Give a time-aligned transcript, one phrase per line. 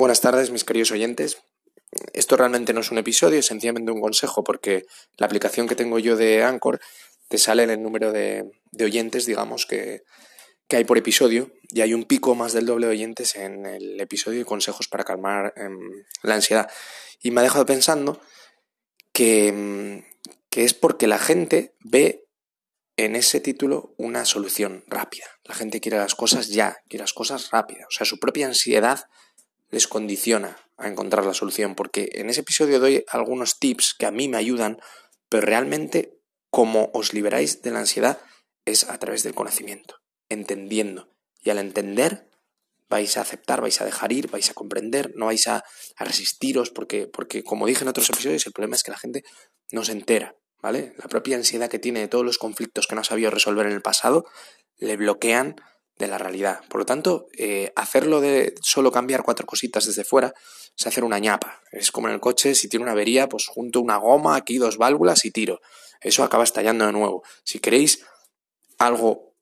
[0.00, 1.38] Buenas tardes, mis queridos oyentes.
[2.12, 4.84] Esto realmente no es un episodio, es sencillamente un consejo, porque
[5.16, 6.78] la aplicación que tengo yo de Anchor
[7.26, 8.48] te sale en el número de,
[8.80, 10.02] oyentes, digamos, que,
[10.70, 14.38] hay por episodio, y hay un pico más del doble de oyentes en el episodio
[14.38, 16.70] de consejos para calmar em, la ansiedad.
[17.20, 18.20] Y me ha dejado pensando
[19.12, 20.04] que, em,
[20.48, 22.24] que es porque la gente ve
[22.96, 25.26] en ese título una solución rápida.
[25.42, 27.86] La gente quiere las cosas ya, quiere las cosas rápidas.
[27.88, 29.00] O sea, su propia ansiedad
[29.70, 34.10] les condiciona a encontrar la solución, porque en ese episodio doy algunos tips que a
[34.10, 34.80] mí me ayudan,
[35.28, 36.18] pero realmente
[36.50, 38.18] como os liberáis de la ansiedad
[38.64, 39.96] es a través del conocimiento,
[40.28, 41.14] entendiendo.
[41.42, 42.28] Y al entender
[42.88, 45.64] vais a aceptar, vais a dejar ir, vais a comprender, no vais a,
[45.98, 49.24] resistiros, porque, porque como dije en otros episodios, el problema es que la gente
[49.72, 50.94] no se entera, ¿vale?
[50.96, 53.72] La propia ansiedad que tiene de todos los conflictos que no ha sabido resolver en
[53.72, 54.24] el pasado,
[54.78, 55.56] le bloquean
[55.98, 56.60] de la realidad.
[56.68, 60.32] Por lo tanto, eh, hacerlo de solo cambiar cuatro cositas desde fuera
[60.76, 61.60] es hacer una ñapa.
[61.72, 64.78] Es como en el coche, si tiene una avería, pues junto una goma, aquí dos
[64.78, 65.60] válvulas y tiro.
[66.00, 67.22] Eso acaba estallando de nuevo.
[67.42, 68.04] Si queréis
[68.78, 69.34] algo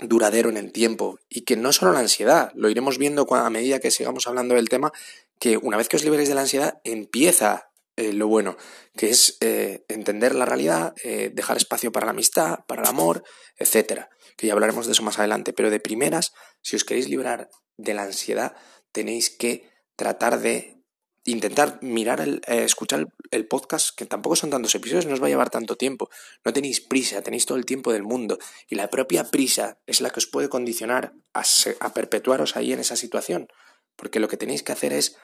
[0.00, 3.78] duradero en el tiempo y que no solo la ansiedad, lo iremos viendo a medida
[3.78, 4.92] que sigamos hablando del tema,
[5.38, 7.69] que una vez que os liberéis de la ansiedad empieza
[8.00, 8.56] eh, lo bueno,
[8.96, 10.94] que es eh, entender la realidad,
[11.32, 13.22] dejar espacio para la amistad, para el amor,
[13.56, 17.50] etcétera que ya hablaremos de eso más adelante, pero de primeras, si os queréis librar
[17.76, 18.56] de la ansiedad,
[18.90, 20.82] tenéis que tratar de
[21.24, 25.26] intentar mirar, el, eh, escuchar el, podcast, que tampoco son tantos episodios, no os va
[25.26, 26.08] a llevar tanto tiempo.
[26.42, 28.38] No tenéis prisa, tenéis todo el tiempo del mundo.
[28.66, 31.42] Y la propia prisa es la que os puede condicionar a,
[31.80, 33.48] a perpetuaros ahí en esa situación.
[33.94, 35.18] Porque lo que tenéis que hacer es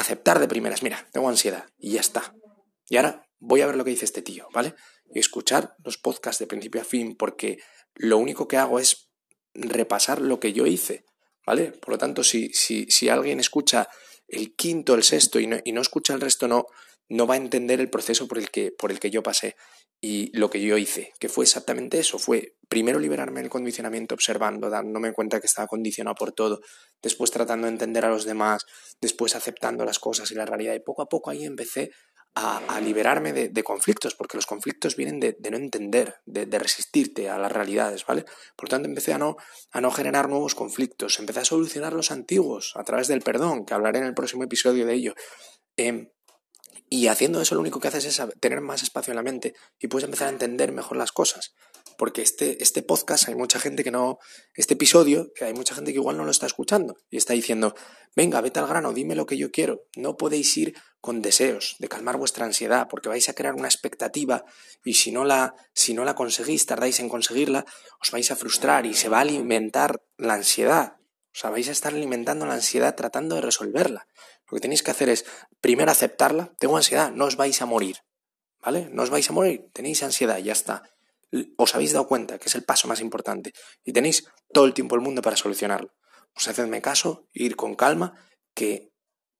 [0.00, 2.34] aceptar de primeras, mira, tengo ansiedad y ya está.
[2.88, 4.74] Y ahora voy a ver lo que dice este tío, ¿vale?
[5.12, 7.58] Y escuchar los podcasts de principio a fin, porque
[7.94, 9.10] lo único que hago es
[9.54, 11.04] repasar lo que yo hice,
[11.46, 11.72] ¿vale?
[11.72, 13.88] Por lo tanto, si, si, si alguien escucha
[14.28, 16.66] el quinto, el sexto y no, y no, escucha el resto, no,
[17.08, 19.56] no va a entender el proceso por el, que, por el que yo pasé
[20.00, 24.70] y lo que yo hice, que fue exactamente eso, fue primero liberarme del condicionamiento observando,
[24.70, 26.60] dándome cuenta que estaba condicionado por todo,
[27.02, 28.64] después tratando de entender a los demás,
[29.00, 31.90] después aceptando las cosas y la realidad y poco a poco ahí empecé
[32.36, 37.50] a, liberarme de, conflictos, porque los conflictos vienen de, no entender, de, resistirte a las
[37.50, 38.24] realidades, ¿vale?
[38.56, 39.36] Por tanto, empecé a no,
[39.72, 43.74] a no generar nuevos conflictos, empecé a solucionar los antiguos a través del perdón, que
[43.74, 45.14] hablaré en el próximo episodio de ello.
[45.76, 46.08] Em,
[46.88, 49.88] y haciendo eso lo único que haces es tener más espacio en la mente y
[49.88, 51.54] puedes empezar a entender mejor las cosas
[52.00, 54.20] porque este, este podcast hay mucha gente que no,
[54.54, 57.74] este episodio, que hay mucha gente que igual no lo está escuchando y está diciendo,
[58.16, 59.82] venga, vete al grano, dime lo que yo quiero.
[59.96, 64.46] No podéis ir con deseos de calmar vuestra ansiedad, porque vais a crear una expectativa
[64.82, 67.66] y si no la, si no la conseguís, tardáis en conseguirla,
[68.00, 70.96] os vais a frustrar y se va a alimentar la ansiedad.
[71.34, 74.08] O sea, vais a estar alimentando la ansiedad tratando de resolverla.
[74.48, 75.26] Lo que tenéis que hacer es,
[75.60, 77.98] primero aceptarla, tengo ansiedad, no os vais a morir.
[78.62, 78.88] ¿Vale?
[78.90, 80.82] No os vais a morir, tenéis ansiedad, ya está
[81.56, 83.52] os habéis dado cuenta que es el paso más importante
[83.84, 85.94] y tenéis todo el tiempo del mundo para solucionarlo.
[86.34, 88.14] Os hacedme caso, ir con calma,
[88.54, 88.92] que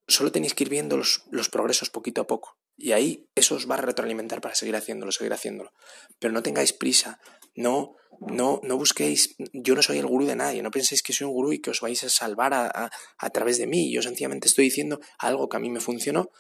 [0.07, 2.59] solo tenéis que ir viendo los, los, progresos poquito a poco.
[2.77, 5.73] Y ahí eso os va a retroalimentar para seguir haciéndolo, seguir haciéndolo.
[6.19, 7.21] Pero no tengáis prisa,
[7.55, 11.27] no, no, no busquéis, yo no soy el gurú de nadie, no penséis que soy
[11.27, 13.93] un gurú y que os vais a salvar a, a, través de mí.
[13.93, 16.31] Yo sencillamente estoy diciendo algo que a mí me funcionó.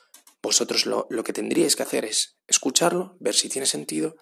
[0.43, 4.17] Vosotros lo, lo que tendríais que hacer es escucharlo, ver si tiene sentido,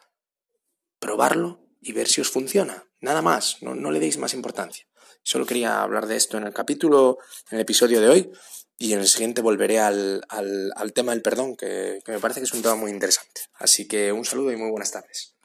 [0.98, 2.86] probarlo y ver si os funciona.
[3.00, 4.86] Nada más, no, le deis más importancia.
[5.22, 7.18] Solo quería hablar de esto en el capítulo,
[7.50, 8.32] en el episodio de hoy,
[8.76, 12.44] y en el siguiente volveré al, al, tema del perdón, que, que me parece que
[12.44, 13.42] es un tema muy interesante.
[13.54, 15.37] Así que un saludo y muy buenas tardes.